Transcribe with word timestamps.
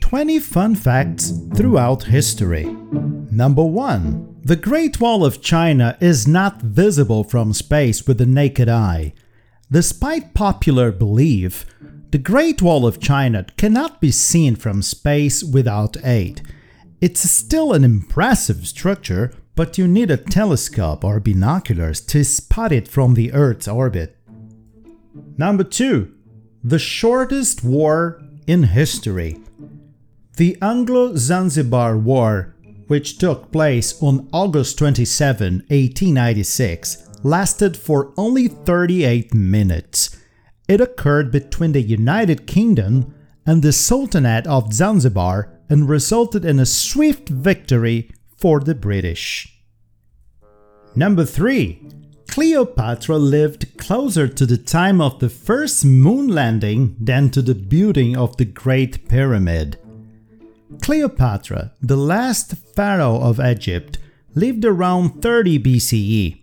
20 0.00 0.38
fun 0.38 0.74
facts 0.74 1.32
throughout 1.54 2.04
history. 2.04 2.64
Number 3.30 3.62
1. 3.62 4.40
The 4.42 4.56
Great 4.56 5.00
Wall 5.00 5.22
of 5.22 5.42
China 5.42 5.98
is 6.00 6.26
not 6.26 6.62
visible 6.62 7.24
from 7.24 7.52
space 7.52 8.06
with 8.06 8.16
the 8.16 8.24
naked 8.24 8.70
eye. 8.70 9.12
Despite 9.70 10.32
popular 10.32 10.90
belief, 10.92 11.66
the 12.10 12.16
Great 12.16 12.62
Wall 12.62 12.86
of 12.86 13.00
China 13.00 13.44
cannot 13.58 14.00
be 14.00 14.10
seen 14.10 14.56
from 14.56 14.80
space 14.80 15.44
without 15.44 16.02
aid. 16.02 16.40
It's 17.02 17.30
still 17.30 17.74
an 17.74 17.84
impressive 17.84 18.66
structure, 18.66 19.34
but 19.54 19.76
you 19.76 19.86
need 19.86 20.10
a 20.10 20.16
telescope 20.16 21.04
or 21.04 21.20
binoculars 21.20 22.00
to 22.06 22.24
spot 22.24 22.72
it 22.72 22.88
from 22.88 23.12
the 23.12 23.32
Earth's 23.34 23.68
orbit. 23.68 24.16
Number 25.36 25.64
2. 25.64 26.14
The 26.68 26.78
shortest 26.78 27.64
war 27.64 28.20
in 28.46 28.64
history. 28.64 29.38
The 30.36 30.58
Anglo-Zanzibar 30.60 31.96
War, 31.96 32.54
which 32.88 33.16
took 33.16 33.50
place 33.50 33.96
on 34.02 34.28
August 34.34 34.76
27, 34.76 35.64
1896, 35.70 37.08
lasted 37.22 37.74
for 37.74 38.12
only 38.18 38.48
38 38.48 39.32
minutes. 39.32 40.14
It 40.68 40.82
occurred 40.82 41.32
between 41.32 41.72
the 41.72 41.80
United 41.80 42.46
Kingdom 42.46 43.14
and 43.46 43.62
the 43.62 43.72
Sultanate 43.72 44.46
of 44.46 44.74
Zanzibar 44.74 45.50
and 45.70 45.88
resulted 45.88 46.44
in 46.44 46.60
a 46.60 46.66
swift 46.66 47.30
victory 47.30 48.10
for 48.36 48.60
the 48.60 48.74
British. 48.74 49.58
Number 50.94 51.24
3. 51.24 51.80
Cleopatra 52.38 53.18
lived 53.18 53.76
closer 53.78 54.28
to 54.28 54.46
the 54.46 54.56
time 54.56 55.00
of 55.00 55.18
the 55.18 55.28
first 55.28 55.84
moon 55.84 56.28
landing 56.28 56.94
than 57.00 57.30
to 57.30 57.42
the 57.42 57.56
building 57.56 58.16
of 58.16 58.36
the 58.36 58.44
Great 58.44 59.08
Pyramid. 59.08 59.76
Cleopatra, 60.80 61.72
the 61.82 61.96
last 61.96 62.54
pharaoh 62.76 63.18
of 63.18 63.40
Egypt, 63.40 63.98
lived 64.36 64.64
around 64.64 65.20
30 65.20 65.58
BCE, 65.58 66.40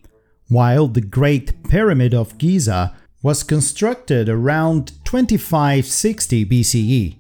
while 0.50 0.90
the 0.90 1.00
Great 1.00 1.64
Pyramid 1.64 2.14
of 2.14 2.38
Giza 2.38 2.94
was 3.24 3.44
constructed 3.44 4.28
around 4.28 4.92
2560 5.06 6.46
BCE. 6.46 7.16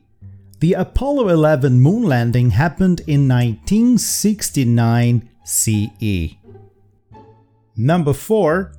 The 0.59 0.73
Apollo 0.73 1.29
11 1.29 1.79
moon 1.79 2.03
landing 2.03 2.49
happened 2.49 2.99
in 3.07 3.29
1969 3.29 5.29
CE. 5.45 6.35
Number 7.77 8.13
4. 8.13 8.73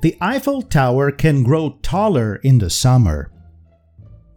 The 0.00 0.16
Eiffel 0.20 0.62
Tower 0.62 1.12
can 1.12 1.44
grow 1.44 1.78
taller 1.82 2.36
in 2.36 2.58
the 2.58 2.70
summer. 2.70 3.30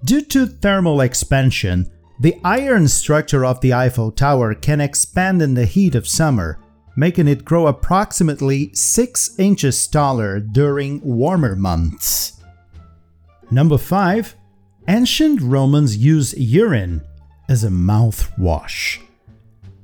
Due 0.04 0.22
to 0.22 0.46
thermal 0.46 1.02
expansion, 1.02 1.92
the 2.20 2.40
iron 2.44 2.88
structure 2.88 3.44
of 3.44 3.60
the 3.62 3.74
Eiffel 3.74 4.12
Tower 4.12 4.54
can 4.54 4.80
expand 4.80 5.42
in 5.42 5.56
the 5.56 5.66
heat 5.66 5.96
of 5.96 6.08
summer, 6.08 6.60
making 6.96 7.28
it 7.28 7.44
grow 7.44 7.66
approximately 7.66 8.72
6 8.74 9.40
inches 9.40 9.88
taller 9.88 10.40
during 10.40 11.02
warmer 11.02 11.56
months. 11.56 12.40
Number 13.50 13.78
5. 13.78 14.36
Ancient 14.88 15.42
Romans 15.42 15.98
used 15.98 16.38
urine 16.38 17.02
as 17.50 17.64
a 17.64 17.70
mouthwash. 17.70 19.02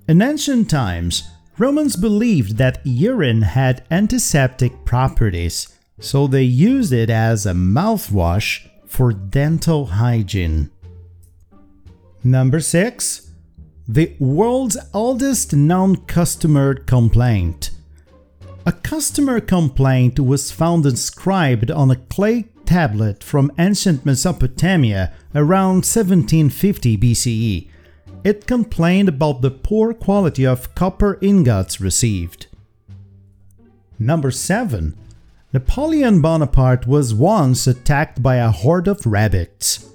In 0.08 0.22
ancient 0.22 0.69
times, 0.69 1.31
Romans 1.62 1.95
believed 1.95 2.58
that 2.58 2.81
urine 2.84 3.44
had 3.44 3.86
antiseptic 3.92 4.84
properties, 4.84 5.68
so 6.00 6.26
they 6.26 6.42
used 6.42 6.92
it 6.92 7.12
as 7.12 7.45
a 7.45 7.53
mouthwash 7.53 8.68
for 8.88 9.14
dental 9.14 9.86
hygiene. 9.86 10.72
Number 12.23 12.62
6. 12.62 13.30
The 13.88 14.16
world's 14.18 14.76
oldest 14.92 15.53
non 15.56 15.98
customer 15.98 16.73
complaint. 16.73 17.70
A 18.66 18.72
customer 18.72 19.40
complaint 19.40 20.19
was 20.19 20.50
found 20.50 20.88
inscribed 20.88 21.69
on 21.69 21.91
a 21.91 21.96
clay 21.96 22.46
tablet 22.66 23.24
from 23.24 23.52
ancient 23.59 24.03
Mesopotamia 24.03 25.14
around 25.35 25.85
1750 25.85 26.97
BCE. 26.97 27.69
It 28.24 28.46
complained 28.46 29.09
about 29.09 29.42
the 29.42 29.52
poor 29.52 29.94
quality 29.94 30.46
of 30.46 30.76
copper 30.76 31.18
ingots 31.22 31.82
received. 31.82 32.48
Number 33.98 34.32
7. 34.32 34.96
Napoleon 35.54 36.22
Bonaparte 36.22 36.88
was 36.88 37.14
once 37.14 37.68
attacked 37.68 38.22
by 38.22 38.36
a 38.36 38.52
horde 38.52 38.88
of 38.88 39.06
rabbits. 39.06 39.90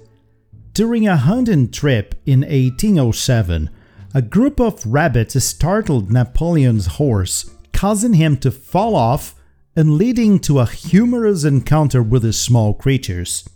During 0.73 1.07
a 1.07 1.17
hunting 1.17 1.71
trip 1.71 2.15
in 2.25 2.41
1807, 2.41 3.69
a 4.13 4.21
group 4.21 4.59
of 4.59 4.85
rabbits 4.85 5.41
startled 5.43 6.11
Napoleon's 6.11 6.85
horse, 6.85 7.49
causing 7.73 8.13
him 8.13 8.37
to 8.37 8.51
fall 8.51 8.95
off 8.95 9.35
and 9.75 9.95
leading 9.97 10.39
to 10.39 10.59
a 10.59 10.65
humorous 10.65 11.43
encounter 11.43 12.03
with 12.03 12.23
the 12.23 12.33
small 12.33 12.73
creatures. 12.73 13.47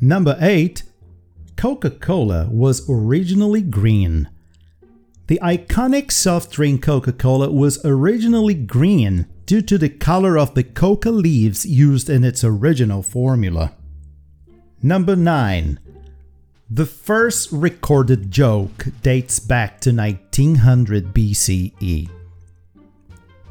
Number 0.00 0.36
8. 0.40 0.82
Coca-Cola 1.56 2.48
was 2.50 2.88
originally 2.88 3.62
green. 3.62 4.28
The 5.26 5.40
iconic 5.42 6.12
soft 6.12 6.52
drink 6.52 6.82
Coca-Cola 6.82 7.50
was 7.50 7.84
originally 7.84 8.54
green 8.54 9.26
due 9.46 9.62
to 9.62 9.78
the 9.78 9.88
color 9.88 10.38
of 10.38 10.54
the 10.54 10.64
coca 10.64 11.10
leaves 11.10 11.64
used 11.64 12.10
in 12.10 12.24
its 12.24 12.44
original 12.44 13.02
formula. 13.02 13.72
Number 14.82 15.16
9. 15.16 15.78
The 16.70 16.86
first 16.86 17.52
recorded 17.52 18.30
joke 18.30 18.86
dates 19.02 19.38
back 19.38 19.80
to 19.80 19.92
1900 19.92 21.14
BCE. 21.14 22.10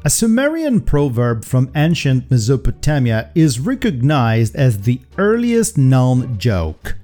A 0.04 0.10
Sumerian 0.10 0.80
proverb 0.80 1.44
from 1.44 1.70
ancient 1.74 2.30
Mesopotamia 2.30 3.30
is 3.34 3.58
recognized 3.58 4.54
as 4.54 4.82
the 4.82 5.00
earliest 5.16 5.78
known 5.78 6.38
joke. 6.38 6.96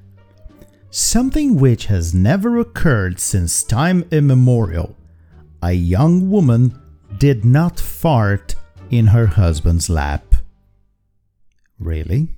Something 0.93 1.55
which 1.55 1.87
has 1.87 2.13
never 2.13 2.59
occurred 2.59 3.21
since 3.21 3.63
time 3.63 4.05
immemorial. 4.11 4.97
A 5.63 5.73
young 5.73 6.31
woman 6.31 6.77
did 7.17 7.45
not 7.45 7.79
fart 7.79 8.57
in 8.91 9.09
her 9.09 9.27
husband's 9.27 9.89
lap. 9.89 10.35
Really? 11.79 12.35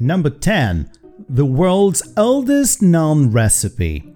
Number 0.00 0.30
10. 0.30 0.90
The 1.28 1.44
world's 1.44 2.02
oldest 2.16 2.80
known 2.80 3.30
recipe. 3.30 4.14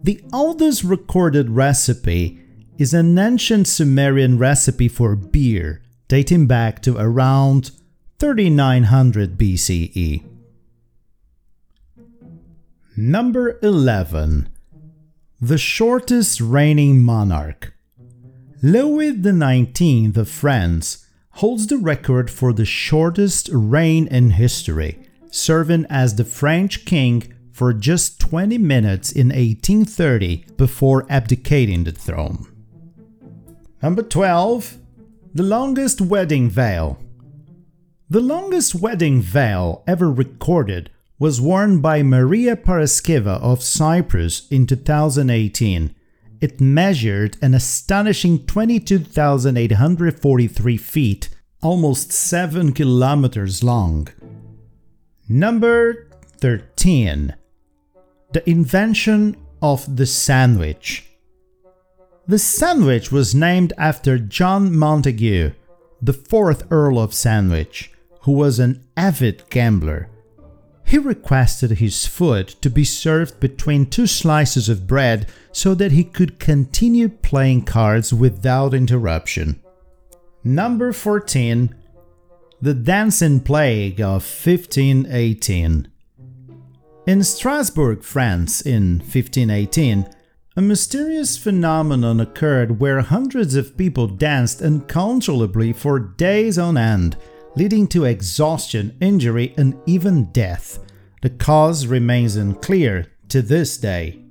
The 0.00 0.22
oldest 0.32 0.84
recorded 0.84 1.50
recipe 1.50 2.40
is 2.78 2.94
an 2.94 3.18
ancient 3.18 3.66
Sumerian 3.66 4.38
recipe 4.38 4.86
for 4.86 5.16
beer 5.16 5.82
dating 6.06 6.46
back 6.46 6.80
to 6.82 6.96
around 6.96 7.72
3900 8.20 9.36
BCE. 9.36 10.31
Number 12.96 13.58
11. 13.62 14.50
The 15.40 15.56
shortest 15.56 16.42
reigning 16.42 17.00
monarch. 17.02 17.72
Louis 18.62 19.12
XIX 19.12 20.14
of 20.18 20.28
France 20.28 21.06
holds 21.30 21.68
the 21.68 21.78
record 21.78 22.30
for 22.30 22.52
the 22.52 22.66
shortest 22.66 23.48
reign 23.50 24.06
in 24.08 24.32
history, 24.32 24.98
serving 25.30 25.86
as 25.88 26.16
the 26.16 26.24
French 26.26 26.84
king 26.84 27.32
for 27.50 27.72
just 27.72 28.20
20 28.20 28.58
minutes 28.58 29.10
in 29.10 29.28
1830 29.28 30.44
before 30.58 31.06
abdicating 31.08 31.84
the 31.84 31.92
throne. 31.92 32.46
Number 33.82 34.02
12. 34.02 34.76
The 35.32 35.42
longest 35.42 36.02
wedding 36.02 36.50
veil. 36.50 36.98
The 38.10 38.20
longest 38.20 38.74
wedding 38.74 39.22
veil 39.22 39.82
ever 39.86 40.12
recorded 40.12 40.90
was 41.22 41.40
worn 41.40 41.80
by 41.80 42.02
Maria 42.02 42.56
Paraskeva 42.56 43.40
of 43.40 43.62
Cyprus 43.62 44.48
in 44.50 44.66
2018 44.66 45.94
it 46.40 46.60
measured 46.60 47.36
an 47.40 47.54
astonishing 47.54 48.44
22,843 48.46 50.76
feet, 50.76 51.28
almost 51.62 52.10
7 52.10 52.72
kilometers 52.72 53.62
long. 53.62 54.08
Number 55.28 56.08
13. 56.38 57.36
The 58.32 58.50
invention 58.50 59.36
of 59.62 59.96
the 59.96 60.06
sandwich. 60.06 61.08
The 62.26 62.40
sandwich 62.40 63.12
was 63.12 63.32
named 63.32 63.72
after 63.78 64.18
John 64.18 64.72
Montagu, 64.72 65.54
the 66.02 66.12
fourth 66.12 66.64
Earl 66.72 66.98
of 66.98 67.14
Sandwich, 67.14 67.92
who 68.22 68.32
was 68.32 68.58
an 68.58 68.84
avid 68.96 69.44
gambler 69.48 70.08
he 70.92 70.98
requested 70.98 71.70
his 71.70 72.04
food 72.04 72.48
to 72.60 72.68
be 72.68 72.84
served 72.84 73.40
between 73.40 73.86
two 73.86 74.06
slices 74.06 74.68
of 74.68 74.86
bread 74.86 75.26
so 75.50 75.74
that 75.74 75.90
he 75.90 76.04
could 76.04 76.38
continue 76.38 77.08
playing 77.08 77.64
cards 77.64 78.12
without 78.12 78.74
interruption. 78.74 79.58
Number 80.44 80.92
14. 80.92 81.74
the 82.60 82.74
Dancing 82.74 83.40
Plague 83.40 84.02
of 84.02 84.22
1518. 84.22 85.88
In 87.06 87.24
Strasbourg, 87.24 88.02
France, 88.02 88.60
in 88.60 88.98
1518, 88.98 90.06
a 90.58 90.60
mysterious 90.60 91.38
phenomenon 91.38 92.20
occurred 92.20 92.80
where 92.80 93.00
hundreds 93.00 93.54
of 93.54 93.78
people 93.78 94.08
danced 94.08 94.60
uncontrollably 94.60 95.72
for 95.72 95.98
days 95.98 96.58
on 96.58 96.76
end, 96.76 97.16
leading 97.54 97.86
to 97.88 98.04
exhaustion, 98.04 98.96
injury, 99.00 99.54
and 99.56 99.80
even 99.86 100.26
death. 100.32 100.78
The 101.22 101.30
cause 101.30 101.86
remains 101.86 102.36
unclear 102.36 103.06
to 103.28 103.42
this 103.42 103.76
day. 103.76 104.22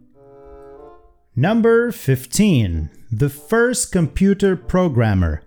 Number 1.35 1.91
15. 1.91 2.89
The 3.11 3.29
first 3.29 3.91
computer 3.91 4.55
programmer. 4.55 5.43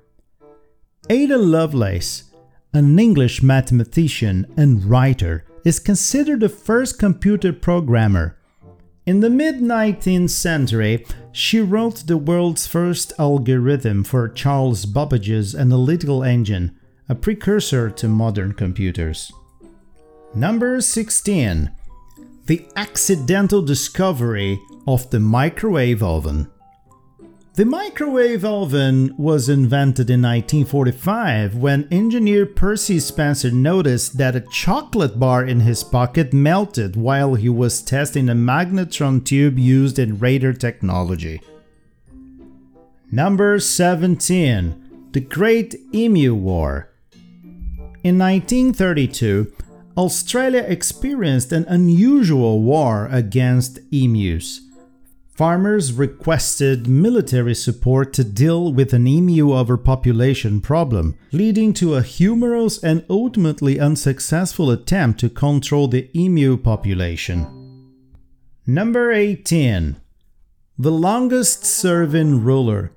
Ada 1.10 1.36
Lovelace, 1.36 2.24
an 2.72 2.98
English 2.98 3.42
mathematician 3.42 4.46
and 4.56 4.84
writer, 4.84 5.44
is 5.64 5.78
considered 5.78 6.40
the 6.40 6.48
first 6.48 6.98
computer 6.98 7.52
programmer. 7.52 8.38
In 9.06 9.20
the 9.20 9.28
mid 9.28 9.56
19th 9.56 10.30
century, 10.30 11.04
she 11.30 11.60
wrote 11.60 12.06
the 12.06 12.16
world's 12.16 12.66
first 12.66 13.12
algorithm 13.18 14.04
for 14.04 14.28
Charles 14.28 14.86
Babbage's 14.86 15.54
analytical 15.54 16.22
engine, 16.24 16.78
a 17.08 17.14
precursor 17.14 17.90
to 17.90 18.08
modern 18.08 18.52
computers. 18.52 19.30
Number 20.34 20.80
16. 20.80 21.70
The 22.46 22.66
accidental 22.76 23.62
discovery 23.62 24.60
of 24.86 25.10
the 25.10 25.20
microwave 25.20 26.02
oven. 26.02 26.50
The 27.56 27.64
microwave 27.64 28.44
oven 28.44 29.14
was 29.16 29.48
invented 29.48 30.10
in 30.10 30.22
1945 30.22 31.54
when 31.54 31.86
engineer 31.92 32.46
Percy 32.46 32.98
Spencer 32.98 33.52
noticed 33.52 34.18
that 34.18 34.34
a 34.34 34.40
chocolate 34.40 35.20
bar 35.20 35.44
in 35.44 35.60
his 35.60 35.84
pocket 35.84 36.32
melted 36.32 36.96
while 36.96 37.36
he 37.36 37.48
was 37.48 37.80
testing 37.80 38.28
a 38.28 38.34
magnetron 38.34 39.24
tube 39.24 39.56
used 39.56 40.00
in 40.00 40.18
radar 40.18 40.52
technology. 40.52 41.40
Number 43.12 43.60
17. 43.60 45.10
The 45.12 45.20
Great 45.20 45.76
Emu 45.94 46.34
War. 46.34 46.90
In 48.04 48.18
1932, 48.18 49.50
Australia 49.96 50.62
experienced 50.68 51.52
an 51.52 51.64
unusual 51.66 52.60
war 52.60 53.08
against 53.10 53.78
emus. 53.90 54.60
Farmers 55.30 55.90
requested 55.90 56.86
military 56.86 57.54
support 57.54 58.12
to 58.12 58.22
deal 58.22 58.74
with 58.74 58.92
an 58.92 59.06
emu 59.06 59.54
overpopulation 59.54 60.60
problem, 60.60 61.16
leading 61.32 61.72
to 61.72 61.94
a 61.94 62.02
humorous 62.02 62.76
and 62.84 63.06
ultimately 63.08 63.80
unsuccessful 63.80 64.70
attempt 64.70 65.18
to 65.20 65.30
control 65.30 65.88
the 65.88 66.10
emu 66.14 66.58
population. 66.58 67.46
Number 68.66 69.12
18. 69.12 69.96
The 70.78 70.92
longest 70.92 71.64
serving 71.64 72.44
ruler. 72.44 72.92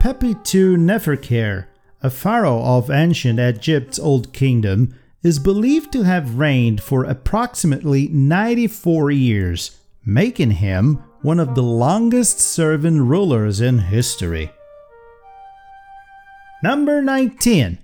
Pepi 0.00 0.28
II 0.28 0.78
Neferkare, 0.78 1.66
a 2.04 2.10
pharaoh 2.10 2.62
of 2.62 2.90
ancient 2.90 3.40
Egypt's 3.40 3.98
Old 3.98 4.30
Kingdom, 4.34 4.94
is 5.22 5.38
believed 5.38 5.90
to 5.90 6.02
have 6.02 6.38
reigned 6.38 6.82
for 6.82 7.02
approximately 7.04 8.08
94 8.08 9.10
years, 9.10 9.78
making 10.04 10.50
him 10.50 11.02
one 11.22 11.40
of 11.40 11.54
the 11.54 11.62
longest 11.62 12.38
serving 12.38 13.00
rulers 13.00 13.62
in 13.62 13.78
history. 13.78 14.52
Number 16.62 17.00
19. 17.00 17.78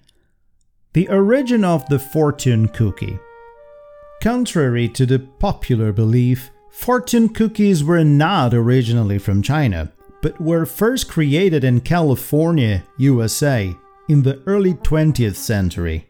The 0.93 1.09
origin 1.09 1.65
of 1.65 1.89
the 1.89 1.99
fortune 1.99 2.69
cookie. 2.69 3.19
Contrary 4.23 4.87
to 4.91 5.07
the 5.07 5.19
popular 5.19 5.93
belief, 5.93 6.51
fortune 6.71 7.31
cookies 7.31 7.83
were 7.83 8.05
not 8.05 8.53
originally 8.53 9.19
from 9.19 9.41
China, 9.41 9.91
but 10.21 10.39
were 10.39 10.67
first 10.67 11.09
created 11.09 11.65
in 11.65 11.81
California, 11.81 12.85
USA, 12.99 13.75
in 14.11 14.23
the 14.23 14.43
early 14.47 14.75
20th 14.75 15.37
century. 15.37 16.09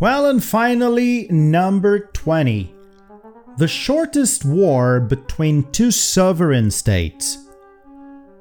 Well, 0.00 0.26
and 0.26 0.42
finally, 0.42 1.28
number 1.30 2.00
20 2.00 2.74
the 3.56 3.68
shortest 3.68 4.44
war 4.44 4.98
between 4.98 5.70
two 5.70 5.92
sovereign 5.92 6.72
states. 6.72 7.38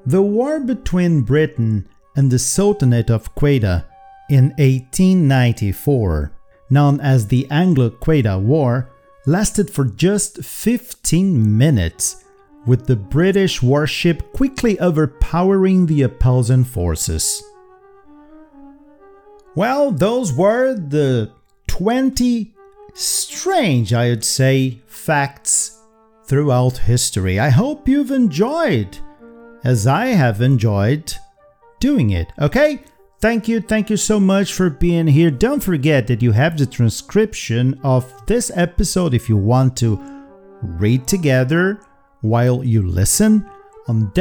The 0.08 0.24
war 0.24 0.60
between 0.60 1.22
Britain 1.22 1.88
and 2.16 2.32
the 2.32 2.40
Sultanate 2.40 3.12
of 3.12 3.36
Quetta 3.36 3.86
in 4.28 4.46
1894, 4.58 6.32
known 6.72 7.00
as 7.00 7.28
the 7.28 7.48
Anglo-Quetta 7.52 8.40
War, 8.40 8.90
lasted 9.28 9.70
for 9.70 9.86
just 9.86 10.44
15 10.44 11.58
minutes, 11.58 12.26
with 12.66 12.88
the 12.88 12.96
British 12.96 13.62
warship 13.62 14.34
quickly 14.34 14.80
overpowering 14.80 15.86
the 15.86 16.02
opposing 16.02 16.64
forces. 16.64 17.44
Well, 19.56 19.92
those 19.92 20.34
were 20.34 20.74
the 20.74 21.32
20 21.68 22.54
strange, 22.94 23.94
I 23.94 24.10
would 24.10 24.24
say, 24.24 24.80
facts 24.88 25.80
throughout 26.26 26.78
history. 26.78 27.40
I 27.40 27.50
hope 27.50 27.88
you've 27.88 28.12
enjoyed, 28.12 28.98
as 29.64 29.86
I 29.86 30.08
have 30.08 30.42
enjoyed 30.42 31.14
doing 31.80 32.12
it. 32.12 32.28
Okay? 32.40 32.80
Thank 33.20 33.48
you, 33.48 33.62
thank 33.62 33.90
you 33.90 33.98
so 33.98 34.20
much 34.20 34.54
for 34.54 34.70
being 34.70 35.08
here. 35.08 35.32
Don't 35.32 35.64
forget 35.64 36.08
that 36.08 36.22
you 36.22 36.32
have 36.32 36.58
the 36.58 36.66
transcription 36.66 37.80
of 37.84 38.12
this 38.26 38.52
episode 38.56 39.14
if 39.14 39.30
you 39.30 39.38
want 39.38 39.78
to 39.78 40.02
read 40.62 41.08
together 41.08 41.80
while 42.22 42.64
you 42.64 42.82
listen 42.82 43.50
on 43.88 44.12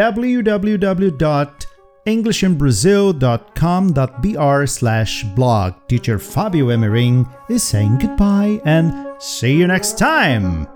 www.englishinbrazil.com.br 2.06 4.66
slash 4.66 5.24
blog. 5.34 5.74
Teacher 5.88 6.18
Fabio 6.18 6.66
Emerim 6.66 7.26
is 7.48 7.62
saying 7.62 7.98
goodbye 7.98 8.60
and 8.64 8.92
See 9.22 9.56
you 9.56 9.68
next 9.68 9.98
time! 9.98 10.66